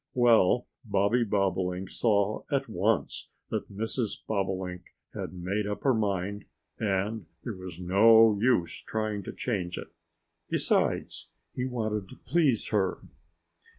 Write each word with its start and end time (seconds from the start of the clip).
Well, 0.15 0.65
Bobby 0.83 1.23
Bobolink 1.23 1.91
saw 1.91 2.41
at 2.51 2.67
once 2.67 3.29
that 3.51 3.71
Mrs. 3.71 4.17
Bobolink 4.25 4.95
had 5.13 5.31
made 5.31 5.67
up 5.67 5.83
her 5.83 5.93
mind, 5.93 6.45
and 6.79 7.27
there 7.43 7.55
was 7.55 7.79
no 7.79 8.35
use 8.41 8.81
trying 8.81 9.21
to 9.21 9.31
change 9.31 9.77
it. 9.77 9.93
Besides, 10.49 11.29
he 11.53 11.65
wanted 11.65 12.09
to 12.09 12.15
please 12.15 12.69
her. 12.69 12.97